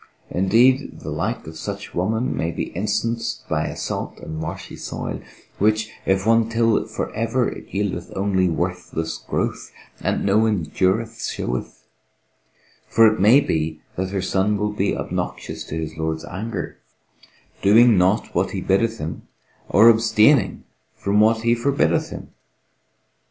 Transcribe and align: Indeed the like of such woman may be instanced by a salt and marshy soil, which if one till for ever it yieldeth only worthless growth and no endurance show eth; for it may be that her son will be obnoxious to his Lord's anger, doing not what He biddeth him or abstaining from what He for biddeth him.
Indeed 0.31 1.01
the 1.01 1.11
like 1.11 1.45
of 1.45 1.55
such 1.59 1.93
woman 1.93 2.35
may 2.35 2.49
be 2.49 2.75
instanced 2.75 3.47
by 3.47 3.67
a 3.67 3.75
salt 3.75 4.17
and 4.17 4.35
marshy 4.39 4.75
soil, 4.75 5.21
which 5.59 5.91
if 6.07 6.25
one 6.25 6.49
till 6.49 6.87
for 6.87 7.13
ever 7.13 7.47
it 7.47 7.67
yieldeth 7.71 8.11
only 8.17 8.49
worthless 8.49 9.19
growth 9.19 9.71
and 9.99 10.25
no 10.25 10.47
endurance 10.47 11.29
show 11.29 11.55
eth; 11.55 11.83
for 12.87 13.13
it 13.13 13.19
may 13.19 13.41
be 13.41 13.79
that 13.95 14.09
her 14.09 14.23
son 14.23 14.57
will 14.57 14.73
be 14.73 14.97
obnoxious 14.97 15.63
to 15.65 15.75
his 15.79 15.95
Lord's 15.95 16.25
anger, 16.25 16.79
doing 17.61 17.95
not 17.95 18.33
what 18.33 18.49
He 18.49 18.61
biddeth 18.61 18.97
him 18.97 19.27
or 19.69 19.87
abstaining 19.87 20.63
from 20.95 21.19
what 21.19 21.41
He 21.43 21.53
for 21.53 21.71
biddeth 21.71 22.09
him. 22.09 22.31